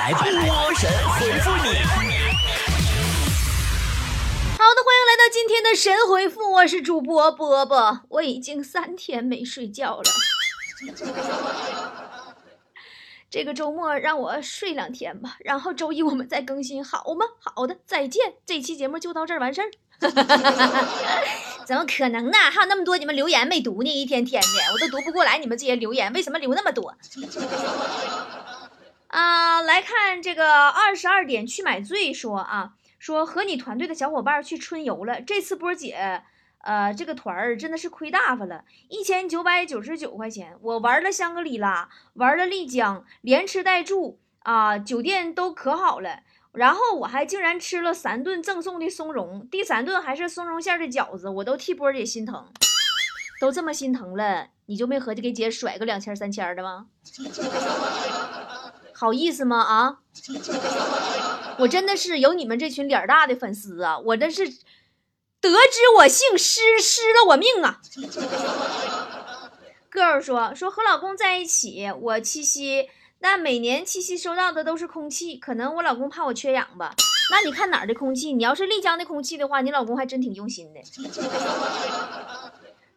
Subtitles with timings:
[0.00, 1.74] 来吧，波神回复你。
[4.56, 10.04] 好的，欢迎来到今天的神回复，我是主播波波，我已经三天没睡觉了。
[13.28, 17.26] 这个周末让我睡两天吧，然后周一我们再更新，好吗？
[17.38, 18.36] 好的，再见。
[18.46, 19.70] 这期节目就到这儿完事儿。
[21.66, 22.38] 怎么可能呢？
[22.50, 25.36] 还有那么多你们留言没读呢，一天天的我都读不过来。
[25.36, 26.94] 你们这些留言为什么留那么多？
[29.10, 36.22] 啊，来看这个二十二点去买醉说啊，说和你团队的小伙伴去春游了，这次波姐。
[36.62, 40.54] 呃，这个团儿真的是亏大发了，一千九百九十九块钱。
[40.60, 46.20] 我玩了香格里拉，玩了丽江，连吃带住啊，酒店都可好了。
[46.52, 52.46] 然后我还竟然吃了三顿赠送的松茸，第三顿还是松茸馅的饺子，我都替波姐心疼。
[53.40, 56.88] 都这么心疼了，你就没合计给姐甩个两千三千的吗？
[59.00, 59.62] 好意思吗？
[59.62, 59.96] 啊，
[61.58, 64.52] 我真的是有你们这群脸大的粉丝啊，我这是。
[65.42, 67.80] 得知我姓施，失了我命啊
[69.90, 76.94] ！girl 说说和老公在一起，我七夕，那每年七夕收到的都是空气，可能我老公怕我缺氧吧？
[77.32, 78.34] 那你看哪儿的空气？
[78.34, 80.80] 你要是丽江的空气的话，你老公还真挺用心的。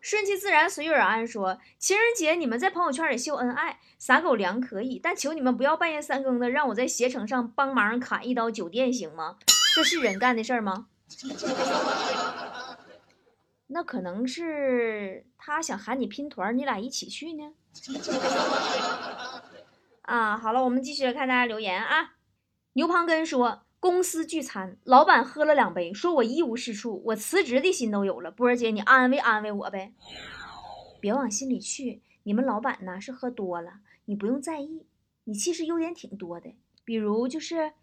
[0.03, 1.25] 顺其自然，随遇而安。
[1.25, 9.37] 说情人节你们在朋友圈里秀恩爱，撒狗粮可以，但求你们不要半夜三更的让我在携程上帮忙砍一刀酒店，行吗？
[9.73, 10.87] 这是人干的事吗？
[13.67, 17.53] 那可能是他想喊你拼团，你俩一起去呢。
[20.03, 22.15] 啊，好了，我们继续来看大家留言啊。
[22.73, 28.31] 牛胖根说，公司聚餐，老板喝了两杯，说我一无是处，我辞职的心都有了。
[28.31, 29.91] 波儿姐，你安慰安慰我呗，
[31.01, 32.01] 别往心里去。
[32.23, 34.87] 你们老板呢是喝多了，你不用在意。
[35.25, 37.73] 你其实优点挺多的，比如就是。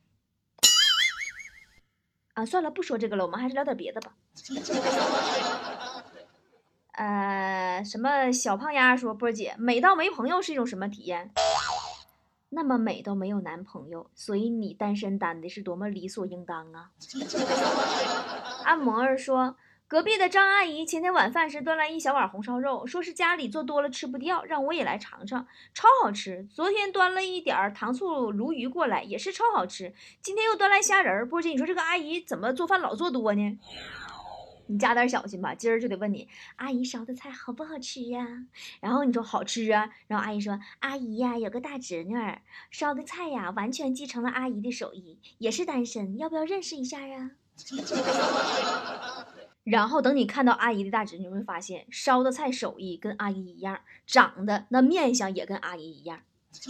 [2.33, 4.15] 啊，算了，不说这个了，我们还是聊点别的吧。
[6.93, 11.31] 呃，什么小胖丫说，波儿姐美到没朋友是一种什么体验？
[12.51, 16.91] 那么美都没有男朋友，所以你单身单的是多么理所应当啊！
[18.65, 19.57] 按摩儿说。
[19.91, 25.45] 隔壁的张阿姨前天晚饭时端来一小碗红烧肉，说是家里做多了吃不掉，让我也来尝尝，
[25.75, 26.47] 超好吃。
[26.55, 29.93] 昨天端了一点儿糖醋鲈鱼过来，也是超好吃。
[30.23, 33.59] 今天又端来虾仁儿，波姐，你说这个阿姨怎么做饭老做多呢？
[34.71, 38.47] 你加点小心吧，今儿就得问你，阿姨烧的菜好不好吃呀？
[38.81, 47.33] 然后你说好吃啊，然后阿姨说，阿姨呀有个大侄女儿，烧的菜呀完全继承了阿姨的手艺，也是单身，要不要认识一下啊？
[49.65, 56.21] 然后等你看到阿姨的大侄女，会发现烧的菜手艺跟阿姨一样，长得那面相也跟阿姨一样。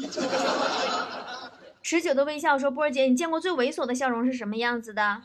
[1.83, 5.23] 持久的微笑说：“波儿姐，你见过最猥琐的笑容是什么样子的？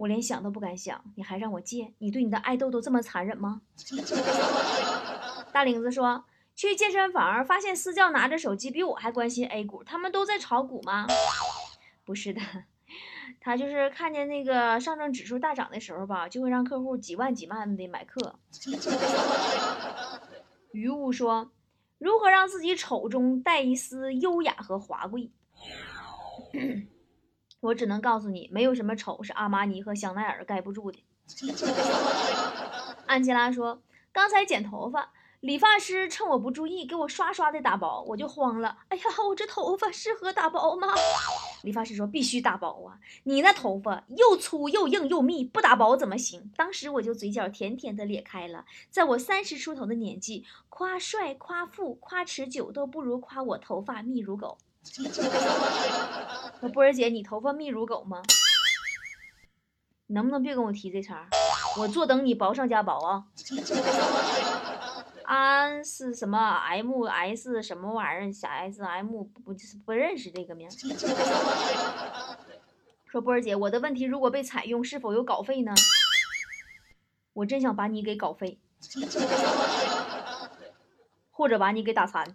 [0.00, 1.92] 我连想都不敢想，你还让我借？
[1.98, 3.60] 你对你的爱豆都这么残忍吗？”
[5.52, 6.24] 大领子说
[6.56, 11.06] ：“去健身房发现私教拿着手机比我还关心 A 股，他们都在炒股吗？
[12.02, 12.40] 不是的。”
[13.40, 18.38] 他就是看见那个上证指数大涨的时候吧，就会让客户几万几万的买课。
[20.72, 21.50] 于物说
[21.98, 25.30] ：“如何让自己丑中带一丝优雅和华贵？”
[27.60, 31.04] 我只能告诉你，没有什么丑是阿玛尼和香奈儿盖不住的。
[33.06, 33.82] 安琪拉说
[34.12, 38.76] ：“刚才剪头发。”理发师趁我不注意，给我刷刷的打薄，我就慌了。
[38.88, 40.88] 哎呀，我这头发适合打薄吗？
[41.62, 42.98] 理发师说必须打薄啊！
[43.24, 46.52] 你那头发又粗又硬又密，不打薄怎么行？
[46.56, 48.66] 当时我就嘴角甜甜的咧开了。
[48.90, 54.58] 在我三十出头的年纪，夸帅、夸富、夸持久都不如夸我头发密如狗。
[56.72, 58.20] 波儿姐，你头发密如狗吗？
[60.08, 61.28] 能不能别跟我提这茬？
[61.78, 63.24] 我坐等你薄上加薄啊！
[65.24, 68.32] 安是什么 M S 什么玩意儿？
[68.32, 70.68] 小 S M 不就是不认识这个名。
[73.06, 75.72] 说波儿姐，我的问题如果被采用，是否有稿费呢？
[77.32, 78.58] 我真想把你给稿费，
[81.30, 82.34] 或者把你给打残。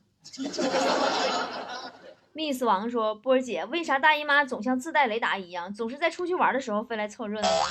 [2.36, 7.66] Miss 王说，波儿姐，为啥大姨妈总像自带雷达一样，总是在出去玩的时候飞来凑热闹呢？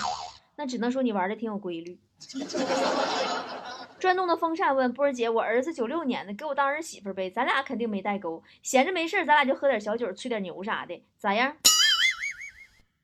[0.57, 2.01] 那只能说你玩的挺有规律。
[4.01, 7.29] 转动的风扇问波儿姐：“我儿子九六年的，给我当儿媳妇呗？
[7.31, 8.43] 咱俩肯定没代沟。
[8.63, 11.55] 闲着没事咱俩就喝点小酒，吹点牛啥的，咋样？”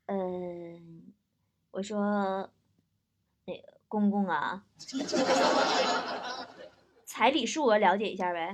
[0.06, 1.12] 嗯，
[1.72, 2.48] 我说
[3.44, 4.62] ：“那个公公啊，
[7.12, 8.52] 彩礼数额了解一下呗。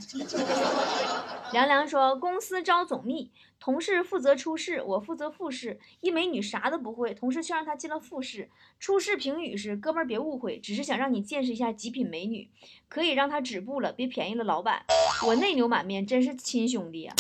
[1.53, 3.31] 凉凉说，公司招总秘，
[3.61, 5.79] 同事负责初试，我负责复试。
[6.01, 8.49] 一美女啥都不会，同事却让她进了复试。
[8.81, 12.49] 初试评语是：哥们儿别误会，只是想让你见识一下极品美女，
[12.89, 14.87] 可以让她止步了，别便宜了老板。
[15.27, 17.13] 我内牛满面，真是亲兄弟呀！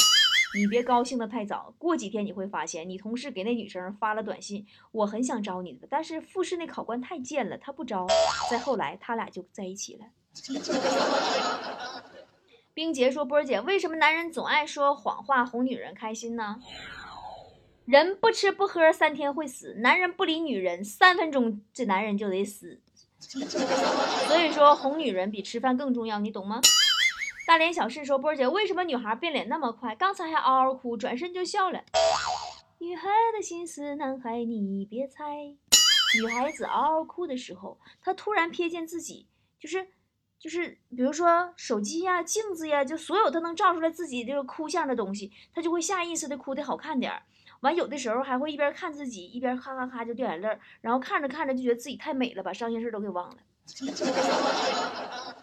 [0.58, 8.06] 你别高兴的太早，过几天你会发现，你同事给那女生发了短信，我很想招你的，但是复试那考官太贱了，他不招。
[8.50, 10.06] 再后来，他俩就在一起了。
[12.74, 16.60] 冰洁说：“波儿姐，为什么男人总爱说谎话哄女人开心呢？
[17.86, 22.82] 人不吃不喝三天会死，男人不理女人三分钟，这男人就得死。
[23.18, 26.60] 所以说哄女人比吃饭更重要，你懂吗？”
[27.48, 29.94] 大连小事说：“波儿姐，为什么女孩变脸那么快？
[29.94, 31.82] 刚才还嗷嗷哭，转身就笑了。
[32.78, 35.56] 女孩的心思，男孩你别猜。
[36.20, 39.28] 女孩子嗷嗷哭的时候，她突然瞥见自己，
[39.58, 39.88] 就是。”
[40.38, 47.22] 就是比如说手机呀、镜子呀，就所有他能照出来自己这个哭相的东西，他就会下意识的哭的好看点儿。
[47.60, 53.36] 完有的时候还会一边看自己一边咔咔咔就掉眼泪儿，然后看着看着就觉得自己太美了，把伤心事都给忘了。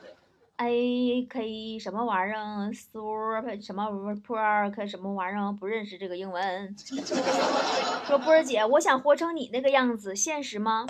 [0.58, 3.84] A K 什么玩意儿？Super 什么
[4.26, 5.52] Park 什么玩意儿？
[5.52, 6.76] 不认识这个英文。
[8.06, 10.86] 说波儿姐，我想活成你那个样子，现实吗？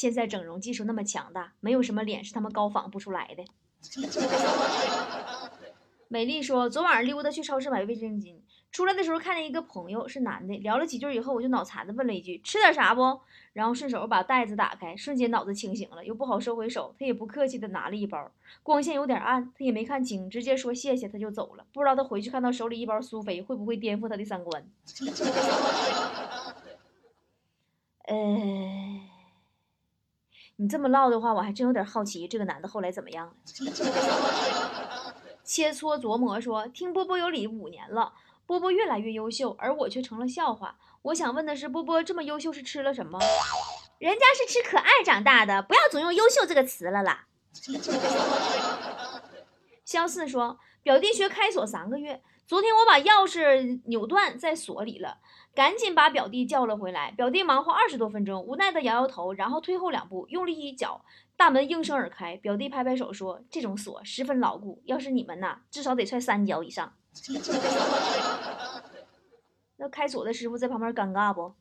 [0.00, 3.44] 现在整容技术那么强大，没有什么脸是他们高仿不出来的。
[6.08, 8.36] 美丽说，昨晚上溜达去超市买卫生巾，
[8.72, 13.20] 出来的时候看见一个朋友是男的，聊了几句以后，我就脑残的问了一句：“吃点啥不？”
[13.52, 18.32] 然后顺手把袋子打开，瞬间脑子清醒了，又不好收回手，他也不客气的拿了一包，
[18.62, 21.66] 光线有点暗，他也没看清，直接说谢谢，他就走了。
[21.74, 24.66] 不知道他回去看到手里一包苏菲，会不会颠覆他的三观？
[28.08, 29.09] 呃。
[30.60, 33.32] 你这么唠的话，我还真有点好奇，这个男的后来怎么样了？
[35.42, 38.12] 切磋琢磨说，听波波有理五年了，
[38.44, 40.76] 波波越来越优秀，而我却成了笑话。
[41.00, 43.18] 我想问的是，波波这么优秀是吃了什么？
[43.98, 47.26] 人家是吃可爱长大的，不要总用优秀这个词了啦。
[49.86, 55.20] 肖四说，表弟学开锁三个月，昨天我把钥匙扭断在锁里了。
[55.54, 57.10] 赶紧把表弟叫了回来。
[57.10, 61.04] 表弟忙活二十多分钟，无奈的摇摇头，然后退后两步，用力一脚，
[61.36, 62.36] 大门应声而开。
[62.36, 66.94] 表弟拍拍手说：“这种锁十分牢固，要是你们呐，至少得踹三脚以上。
[69.76, 71.54] ”那开锁的师傅在旁边尴尬不？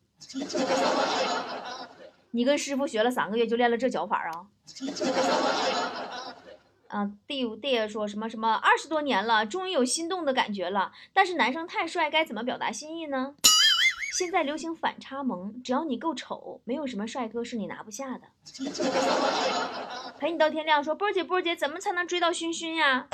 [2.31, 4.45] 你跟师傅学了三个月就练了这脚法啊？
[6.89, 8.53] 啊，弟弟说什么什么？
[8.53, 13.35] 二十多年了，终于有心动的感觉了，但是男生太帅，该怎么表达心意呢？
[14.17, 18.21] 现在流行反差萌，只要你够丑，没有什么帅哥是你拿不下的。
[20.19, 23.07] 陪你到天亮，说波儿姐，波儿姐，怎么才能追到熏熏呀？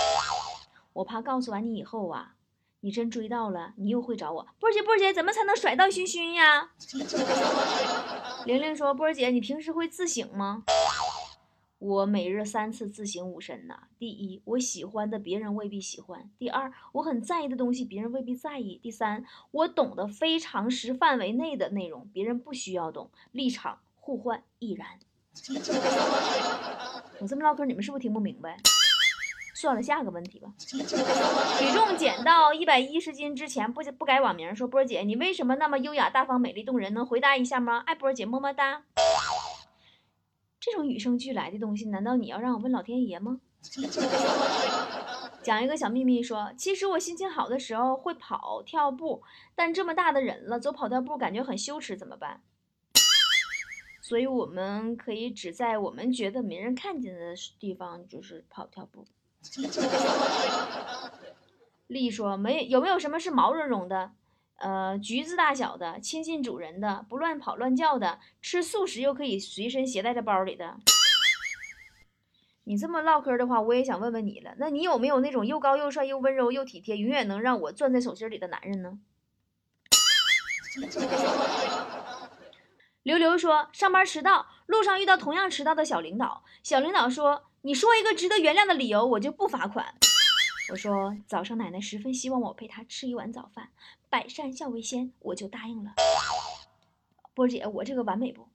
[0.93, 2.35] 我怕告诉完你以后啊，
[2.79, 4.47] 你真追到了，你又会找我。
[4.59, 6.69] 波儿姐，波儿姐，怎么才能甩到熏熏呀？
[8.45, 10.63] 玲玲说，波儿姐，你平时会自省吗？
[11.77, 13.87] 我每日三次自省五身呐。
[13.99, 23.09] 第一，我喜欢的别人未必喜欢；第二，我很在意的东西别人未必在意；第三，我懂得非常识范围内的内容，别人不需要懂。
[23.31, 24.87] 立场互换亦然。
[27.19, 28.57] 我这么唠嗑，你们是不是听不明白？
[29.53, 30.53] 算了，下个问题吧。
[30.57, 36.93] 体重减到一百一十斤之前不不改网名，说波儿姐，你为什么那么优雅、大方、美丽动人？
[36.93, 37.79] 能回答一下吗？
[37.85, 38.83] 爱波儿姐，么么哒。
[40.65, 43.39] 这种与生俱来的东西，难道你要让我问老天爷吗？
[45.43, 49.21] 讲一个小秘密，说其实我心情好的时候会跑跳步，
[49.53, 52.41] 但这么大的人了，走跑跳步感觉很羞耻，怎么办？
[54.01, 59.05] 所以我们可以只在我们觉得没人看见的地方，就是跑跳步。
[61.85, 64.13] 丽说没有没有什么是毛茸茸的？
[64.57, 70.77] 呃，橘子大小的，亲近主人的，不乱跑乱叫的，吃素食又可以随身携带在包里的。
[72.63, 78.97] 你这么唠嗑的话，我也想问问你了，那你有没有那种又高又帅又温柔又体贴，永远能让我攥在手心里的男人呢？
[83.03, 89.93] 刘刘说，上班迟到，路上遇到同样迟到的小领导，小领导说，你说一个值得原谅的理由，我就不罚款。
[90.71, 93.69] 我说早上奶奶十分希望我陪她吃一碗早饭，
[94.09, 95.93] 百善孝为先，我就答应了。
[97.35, 98.47] 波姐，我这个完美不？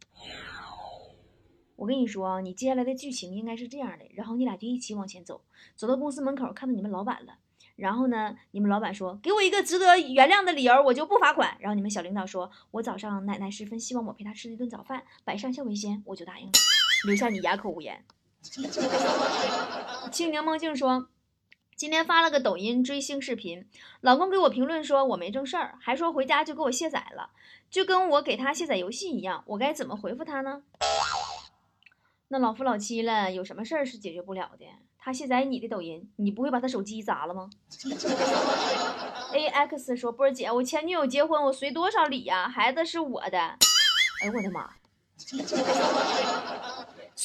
[1.77, 5.43] 我跟你说啊，你接下来的剧情应该是这样的，然后你俩就一起往前走，
[5.77, 7.39] 走到公司门口看到你们老板了，
[7.77, 11.57] 然后呢，你们老板说给我一个值得原谅的理由，我就不罚款。
[11.61, 16.53] 然后你们小领导说，我早上奶奶十分希望我陪她吃一顿早饭，百善孝为先，我就答应了，
[17.07, 18.05] 留下你哑口无言。
[20.11, 21.09] 青柠梦境说。
[21.81, 23.65] 今天发了个抖音追星视频，
[24.03, 27.31] 老公给我评论说我没正事儿，还说回家就给我卸载了，
[27.71, 30.61] 就跟我给他卸载游戏一样，我该怎么回复他呢？
[32.29, 34.67] 那老夫老妻了，有什么事儿是解决不了的？
[34.99, 37.49] 他卸载你的抖音，你不会把他手机砸了吗
[39.33, 42.47] ？A X 说波儿姐，我前女友结婚，我随多少礼呀？
[42.47, 43.39] 孩子是我的。
[43.39, 44.69] 哎呦我的妈！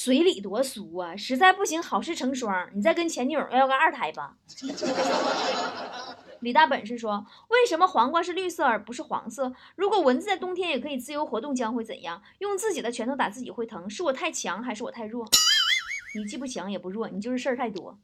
[0.06, 1.16] 嘴里多俗啊！
[1.18, 4.36] 实在不行，好事成双，你再跟前女友要个二胎吧。
[6.42, 9.52] 李大本事说：“为什么黄瓜是绿色而不是黄色？
[9.76, 12.22] 如果蚊子在冬天也可以自由活动，将会怎样？
[12.38, 15.26] 用自己的拳头打自己会疼，是我太强还是我太弱？
[16.16, 17.98] 你既不强也不弱，你就是事儿太多。”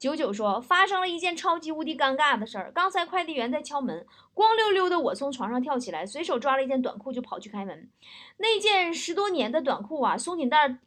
[0.00, 2.72] 九九说，发生了一件超级无敌尴尬的事儿。
[2.72, 7.90] 刚才快递员在敲门，光溜溜的我从床上跳起来，随手抓了一件短裤就跑去开门。
[8.38, 10.78] 那件十多年的短裤啊，松紧带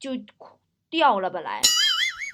[0.00, 0.10] 就
[0.90, 1.30] 掉了。
[1.30, 1.60] 本来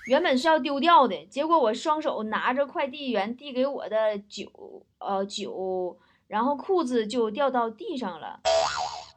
[0.07, 5.99] 原本是要丢掉的，结果我双手拿着快递员递给我的酒，呃酒，
[6.29, 8.41] 然后裤子就掉到地上了。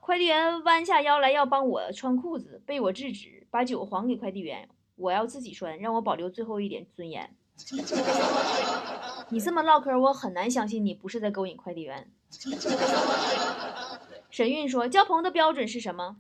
[0.02, 4.68] 快递员弯下腰来要帮我穿裤子，被我制止，把酒还给快递员。
[4.96, 7.36] 我要自己穿，让我保留最后一点尊严。
[9.30, 12.12] 你这么唠嗑，我很难相信你不是在勾引快递员。
[14.30, 16.18] 沈韵说：“交朋友的标准是什么？”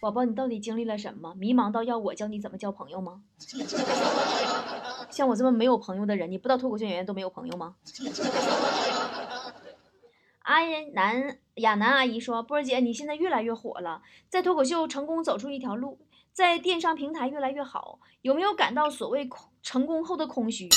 [0.00, 1.34] 宝宝，你到底经历了什么？
[1.34, 3.22] 迷茫到要我教你怎么交朋友吗？
[5.10, 7.74] 像我这么没有朋友的人，你不知道脱口秀演员都没有朋友吗？
[10.42, 10.60] 阿
[10.94, 15.98] 南亚楠阿姨说：“波儿姐，你现在越来越火了，在脱口秀成功走出一条路。”
[16.32, 20.68] 在电商平台越来越好，有没有感到所谓空成功后的空虚？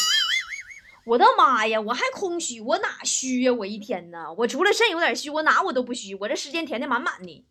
[1.06, 2.60] 我的妈呀，我还空虚？
[2.60, 3.54] 我哪虚呀？
[3.54, 7.46] 我一天呐，我除了肾有点虚，我哪我都不虚，我这时间填的满满的。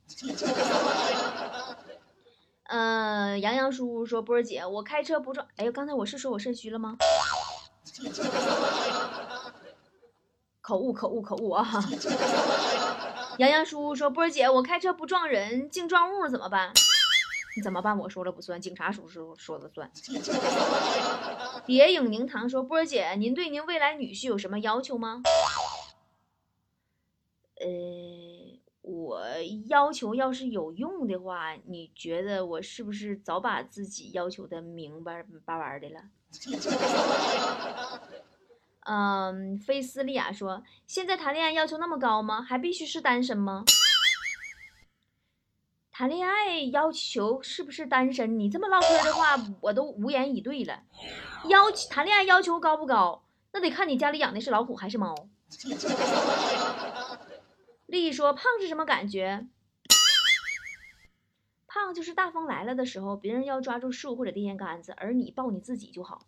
[2.65, 6.97] 嗯， 杨洋叔说波儿姐，我开车不撞，哎呦，刚才我是说我肾虚了吗？
[10.61, 11.65] 口误，口误，口误啊！
[13.39, 16.73] 杨洋叔说波儿姐，我开车不撞人，净撞物怎么办？
[17.57, 17.97] 你怎么办？
[17.99, 19.91] 我说了不算，警察叔叔说了算。
[21.65, 25.23] 蝶影凝堂说：“波儿姐，您对您未来女婿有什么要求吗？”
[27.61, 27.67] 呃，
[28.83, 29.21] 我
[29.69, 36.01] 要求要是有用的话，你觉得我是不是早把自己要求的明白白白的了？
[38.87, 42.43] 嗯，菲斯利亚说：“现在谈恋爱要求那么高吗？
[42.43, 43.65] 还必须是单身吗？”
[45.97, 48.37] 谈恋爱要求是不是单身？
[48.37, 50.83] 你这么唠嗑的话，我都无言以对了。
[51.49, 53.23] 要求谈恋爱要求高不高？
[53.53, 55.15] 那得看你家里养的是老虎还是猫。
[57.87, 59.47] 丽丽说：“胖是什么感觉？
[61.69, 66.27] 胖就是大风来了的时候，别人要抓住树或者电线杆子，而你抱你自己就好。”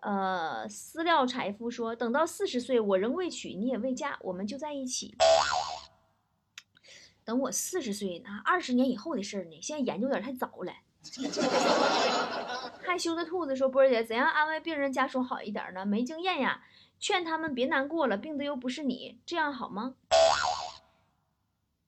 [0.00, 5.14] 呃，饲料柴夫说：“等到四十岁，我仍未娶，你也未嫁，我们就在一起。”
[7.24, 9.58] 等我四十岁，那二十年以后的事儿呢？
[9.62, 10.72] 现在研究点太早了。
[12.82, 15.84] 害羞的兔子说：“波儿姐，怎样安慰病人家属好一点呢？
[15.84, 16.62] 没经验呀，
[16.98, 19.94] 劝他们别难过了，病的又不是你，这样好吗？”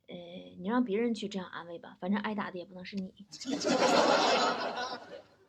[0.08, 0.14] 呃，
[0.58, 3.12] 你让别人去这样安慰吧，反正挨打的也不能是你。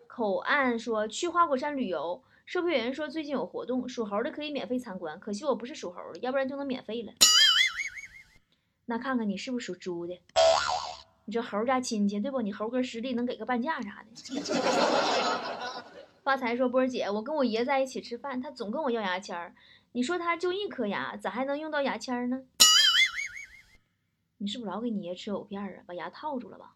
[0.07, 7.13] 口岸说去花果山旅游，售票员说最近有活动，属猴的可以免费参观，可惜我不是属猴的，要不然就能免费了。
[8.89, 10.19] 那看看你是不是属猪的？
[11.25, 12.41] 你这猴家亲戚对不？
[12.41, 14.09] 你猴哥实力能给个半价啥的。
[16.23, 19.53] 发财说波儿姐，我跟我爷在一起吃饭，他总跟我要牙签儿。
[19.91, 22.43] 你说他就一颗牙，咋还能用到牙签儿呢？
[24.37, 25.83] 你是不是老给你爷吃藕片儿啊？
[25.85, 26.75] 把牙套住了吧？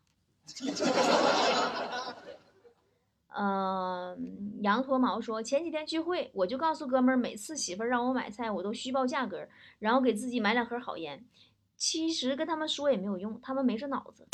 [3.34, 9.48] 嗯， 羊脱毛说前几天聚会，我就告诉哥们儿，每次媳妇儿让我买菜，我都虚报价格，
[9.80, 11.24] 然后给自己买两盒好烟。
[11.82, 14.28] 其实跟他们说也没有用，他们没这脑子，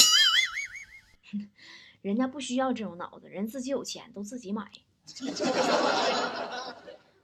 [2.02, 4.70] 人家不需要这种脑子，人自己有钱都自己买。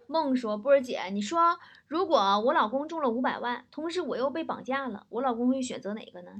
[0.07, 6.31] 梦说波儿姐，你说如果我老公中了五百万，同时我又被绑架了，我老公会选择哪个呢？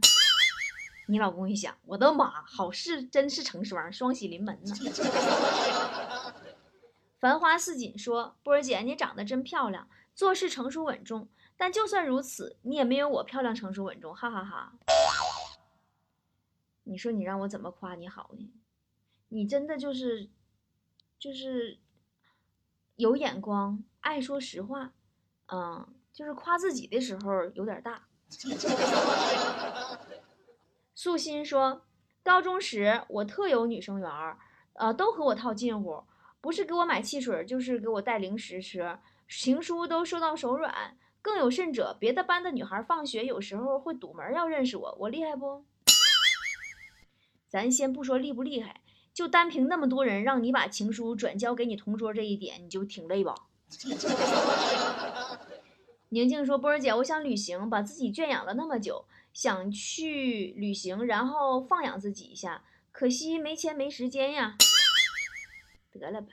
[1.09, 4.73] 你老公一想，我的妈，好事真是成双，双喜临门呢。
[7.23, 11.29] 繁花似锦说波儿姐，你长得真漂亮，做事成熟稳重。
[11.55, 14.73] 但就算如此，你也没有我漂亮、成熟、稳重，哈哈哈。
[16.83, 18.51] 你说你让我怎么夸你好呢？
[19.29, 20.29] 你真的就是，
[21.17, 21.79] 就是
[22.97, 24.91] 有眼光，爱说实话，
[25.45, 28.05] 嗯，就是夸自己的时候有点大。
[30.93, 31.85] 素心说，
[32.21, 34.37] 高中时我特有女生缘儿，
[34.73, 36.03] 呃，都和我套近乎，
[36.43, 40.97] 不是给我买汽水，就是给我带零食吃，情书都收到手软。
[41.21, 45.63] 更有甚者，别的班的女孩放学有时候会堵门要认识我，我厉害不？
[47.47, 48.81] 咱先不说厉不厉害，
[49.13, 53.33] 就单凭那么多人让你把情书转交给你同桌这一点，你就挺累吧？
[56.09, 64.57] 宁静说：“波儿姐，我想旅行，把自己圈养了那么久，想去旅行，然后放养自己一下，可惜没钱没时间呀。
[65.99, 66.27] 得了吧，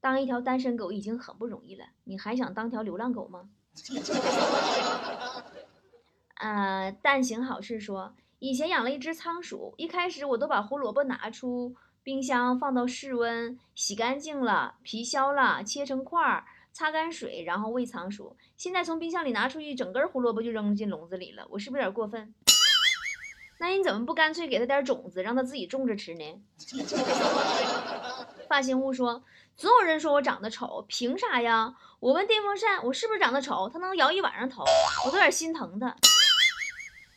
[0.00, 3.48] 当一条单身狗已经很不容易了，你还想当条流浪狗吗？”
[6.36, 18.36] 呃，但行好事说，以前养了一只仓鼠，一开始我都把胡萝卜拿出冰箱放到室温，洗干净了，皮削了，切成块儿，擦干水，然后喂仓鼠。
[18.56, 22.34] 现在从冰箱里拿出一整根胡萝卜就扔进笼子里了，我是不是有点过分？
[23.58, 26.24] 那你怎么不干脆给它点种子，让它自己种着吃呢？
[28.48, 29.24] 发型屋说。
[29.56, 31.74] 总有人说我长得丑，凭啥呀？
[31.98, 33.70] 我问电风扇，我是不是长得丑？
[33.72, 34.62] 它能摇一晚上头，
[35.06, 35.96] 我都有点心疼它。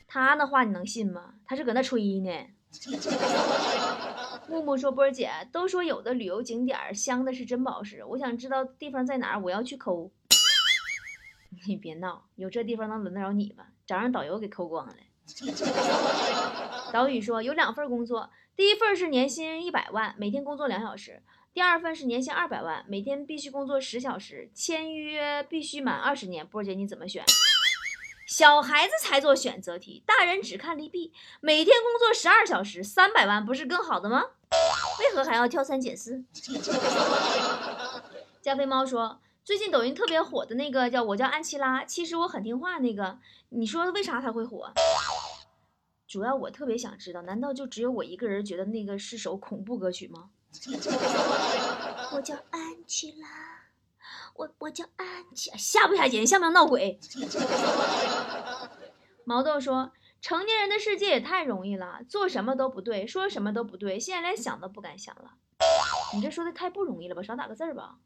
[0.07, 1.33] 他那话你能信吗？
[1.45, 2.31] 他是搁那吹呢。
[4.47, 10.09] 木木说：“波儿姐，都说有的旅游景点镶的是真宝石，我想知道地方在哪儿，我要去抠。
[11.67, 13.65] 你别闹，有这地方能轮得着你吗？
[13.85, 14.93] 早让导游给抠光了。”
[16.93, 18.29] 岛屿说：“有两份工作，
[18.59, 21.23] 第一份是年薪一百万，每天工作两小时。”
[21.55, 26.45] 第二份是年薪二百万，每天必须工作十小时，签约必须满二十年。
[26.45, 27.23] 波姐你怎么选？
[28.27, 31.13] 小孩子才做选择题，大人只看利弊。
[31.39, 34.25] 每天工作十二小时，三百万不是更好的吗？
[34.99, 36.21] 为何还要挑三拣四？
[38.43, 42.79] 加菲猫说，最近抖音特别火的那个叫我叫安琪拉，其实我很听话。
[42.79, 43.19] 那个，
[43.51, 44.69] 你说为啥他会火？
[46.09, 50.31] 主要我特别想知道，难道就只有我一个人觉得那个是首恐怖歌曲吗？
[52.11, 53.27] 我叫安琪拉，
[54.33, 56.99] 我我叫安琪，下不下贱，像不像闹鬼？
[59.23, 65.35] 毛豆说：“成年人的世界也太容易了，做什么都不对，说什么都不对，现在连想都不敢想了。
[66.15, 67.21] 你这说的太不容易了吧？
[67.21, 67.99] 少打个字儿吧。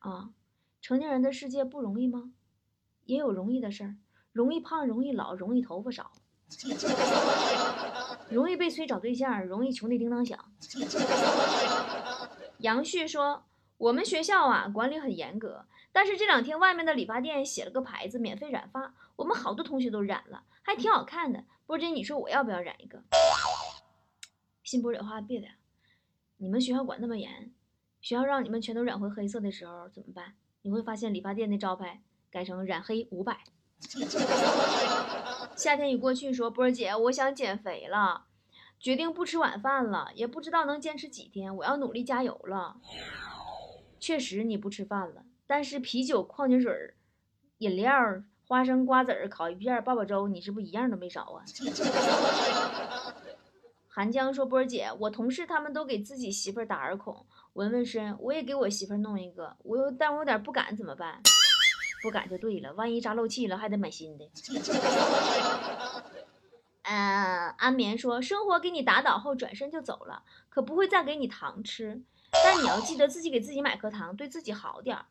[0.00, 0.30] 啊，
[0.82, 2.32] 成年人的世界不容易吗？
[3.04, 3.94] 也有容易的事儿，
[4.32, 6.10] 容易胖，容易老，容易头发少。”
[8.30, 10.38] 容易被催找对象，容易穷的叮当响。
[12.58, 13.44] 杨旭说
[13.78, 21.44] ：“我们学校啊，管理很严格，但是这两天外面的理发店写了个牌子，免费染发，我们好多同学都染了，还挺好看的。
[21.66, 23.02] 波姐，你说我要不要染一个？
[24.62, 25.46] 信波姐话别的，
[26.38, 27.52] 你们学校管那么严，
[28.00, 30.34] 学校让你们全都染回黑色的时候怎么办？
[30.62, 33.38] 你会发现理发店的招牌改成染黑五百。
[35.56, 38.26] ”夏天已过去，说波儿姐，我想减肥了，
[38.78, 42.76] 决定不吃晚饭了，也不知道能坚持几天，我要努力加油了。
[43.98, 46.94] 确实你不吃饭了，但是啤酒、矿泉水儿、
[47.58, 47.90] 饮料、
[48.46, 51.42] 花生、瓜子儿、烤鱼片、爆爆粥，你是不是一样都没少啊？
[53.88, 61.22] 韩江说波儿姐，我同事他们都给自己媳妇儿打耳孔，纹纹身，我也给我媳妇儿弄一个，我又但我有点不敢，怎么办？
[62.06, 64.30] 不敢就对了，万一扎漏气了，还得买新的。
[66.82, 72.00] 嗯，安眠说，生活给你打倒后转身就走了，可不会再给你糖吃。
[72.30, 75.06] 但你要记得自己给自己买颗糖，对自己好点儿。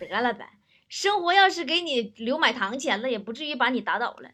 [0.00, 0.48] 得了呗，
[0.88, 4.30] 生活要是给你留买糖钱了，也不至于把你打倒了。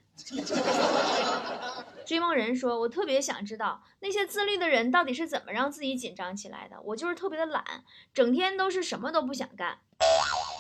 [2.07, 6.81] 追梦人说，我特别想知道那些自律的人到底是怎么让自己紧张起来的。
[6.83, 7.83] 我就是特别的懒，
[8.15, 9.81] 整天都是什么都不想干。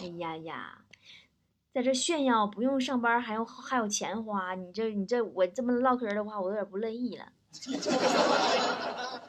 [0.00, 0.78] 哎呀呀！
[1.72, 7.26] 在这炫耀不用上班还有还有钱花，你这你这我这么唠嗑的话，我有点不乐意了。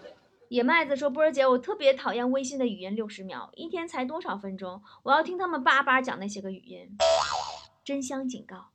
[0.50, 4.82] 野麦子说：“波儿姐，我特别讨厌微信的语音六十秒，一天才多少分钟？
[5.04, 6.98] 我要听他们叭叭讲那些个语音。”
[7.86, 8.70] 真香警告：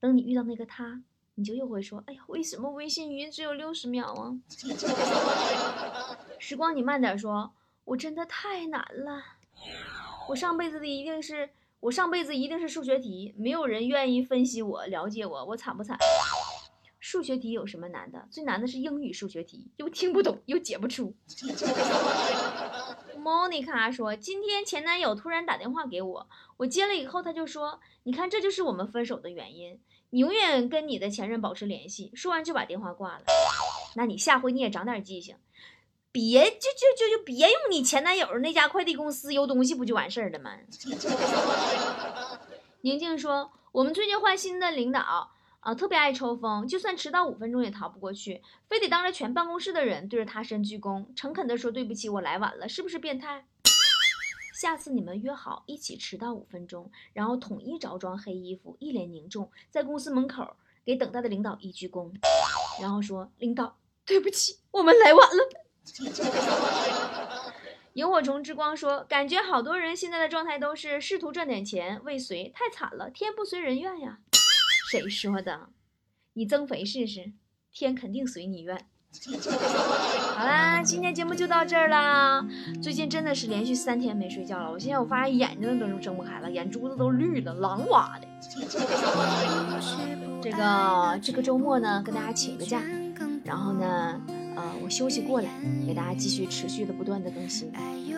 [0.00, 1.02] 等你遇到那个他，
[1.36, 4.34] 你就又会说：“哎呀，为什么微信语音只有六十秒啊？”
[6.40, 7.52] 时光，你慢点说，
[7.84, 9.22] 我真的太难了，
[10.28, 11.50] 我上辈子的一定是。
[11.80, 15.96] 我上辈子一定是数学题，没有人愿意分析我、了解我，我惨不惨？
[16.98, 18.26] 数学题有什么难的？
[18.30, 21.14] 最难的是英语数学题，又听不懂又解不出。
[23.16, 29.78] Monica 说，今天前男友突然打电话给我，我接了以后，他就说：“你看，这就是我们分手的原因，
[30.10, 33.24] 你永远跟你的前任保持联系。”说完就把电话挂了。
[33.94, 35.36] 那你下回你也长点记性。
[36.16, 40.50] 别就就就就别用你前男友那家快递公司邮东西不就完事儿了吗？
[42.80, 53.44] 宁静说：“我们最近换新的领导，啊，特别爱抽风，就算迟到五分钟也逃不过去，非得当着全办公室的人对着他深鞠躬，诚恳地说对不起，我来晚了，是不是变态？
[54.58, 62.10] 下次你们约好一起迟到五分钟，然后统一着装黑衣服，一脸凝重，在公司门口给等待的领导一鞠躬，
[62.80, 63.76] 然后说：“领导，
[64.06, 65.50] 对不起，我们来晚了。”
[67.94, 74.18] 萤火虫之光说：“感觉好多人现在的状态都是试图赚点钱，未遂，太惨了，天不随人愿呀。”
[74.90, 75.70] 谁说的？
[76.34, 77.32] 你增肥试试，
[77.72, 78.86] 天肯定随你愿。
[80.34, 82.46] 好啦，今天节目就到这儿啦。
[82.82, 88.28] 最近真的是连续三天没睡觉了，我现在我发现眼睛都睁不开了，眼珠子都绿了，狼哇的。
[90.42, 92.82] 这个这个周末呢，跟大家请个假，
[93.42, 94.20] 然后呢。
[94.56, 95.50] 呃，我休息过来，
[95.86, 97.70] 给大家继续持续的不断的更新。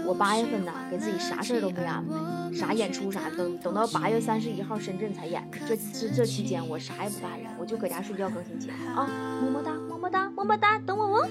[0.06, 5.46] 我八月份呢，给自己啥事儿都没安排，啥演出啥的，等等到八月三十一号深圳才演。
[5.66, 9.06] 这这这期间我啥也不干了，我就搁家睡觉更新节目啊！
[9.42, 11.28] 么么哒，么么哒，么么哒，等我哦。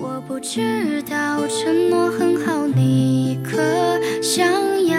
[0.00, 3.56] 我不知道承诺很好，你可
[4.20, 4.44] 想
[4.84, 4.98] 要？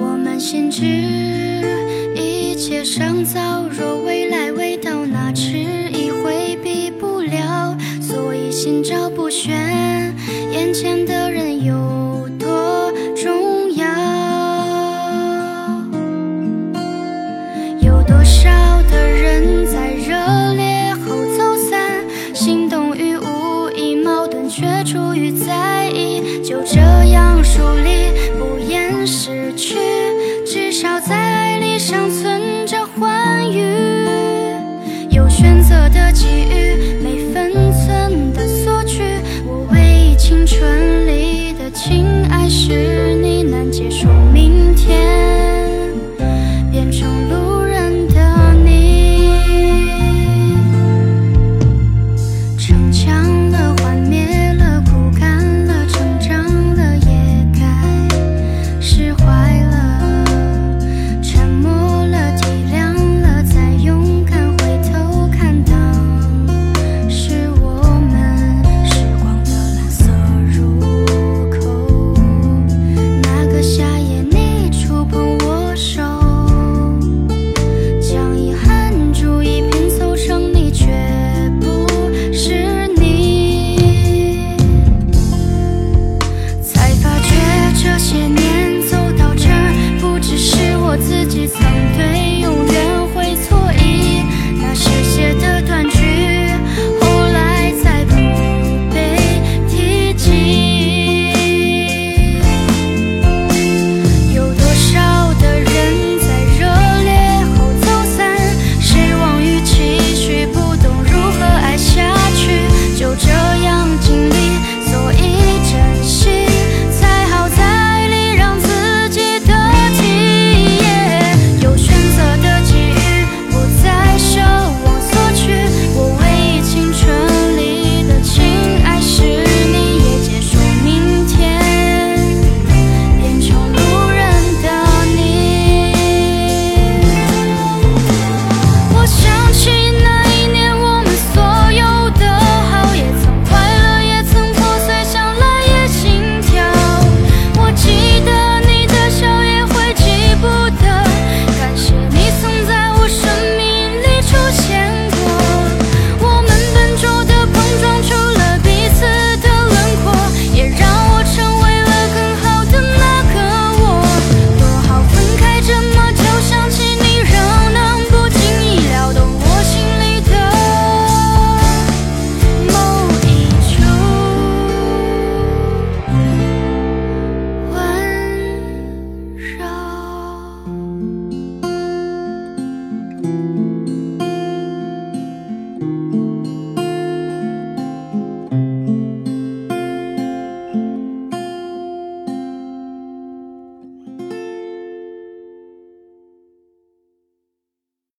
[0.00, 0.70] 我们先
[2.84, 2.84] 知。
[2.84, 10.12] 上早，若未来未到，那迟疑回避不了，所以心照不宣，
[10.50, 11.51] 眼前的人。